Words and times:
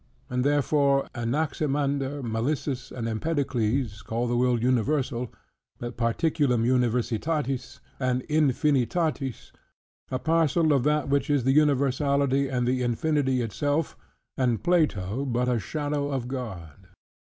And 0.31 0.43
therefore 0.43 1.07
Anaximander, 1.13 2.23
Melissus, 2.23 2.89
and 2.91 3.07
Empedocles, 3.07 4.01
call 4.01 4.25
the 4.27 4.35
world 4.35 4.63
universal, 4.63 5.31
but 5.77 5.95
"particulam 5.95 6.65
universitatis" 6.65 7.79
and 7.99 8.23
"infinitatis," 8.27 9.51
a 10.09 10.17
parcel 10.17 10.73
of 10.73 10.83
that 10.85 11.07
which 11.07 11.29
is 11.29 11.43
the 11.43 11.53
universality 11.53 12.47
and 12.47 12.67
the 12.67 12.81
infinity 12.81 13.41
inself; 13.43 13.95
and 14.35 14.63
Plato, 14.63 15.23
but 15.23 15.47
a 15.47 15.59
shadow 15.59 16.09
of 16.11 16.27
God. 16.27 16.87